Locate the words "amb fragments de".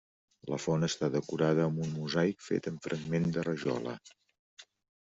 2.73-3.49